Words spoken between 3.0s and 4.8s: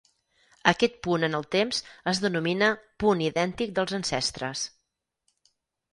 "punt idèntic dels ancestres".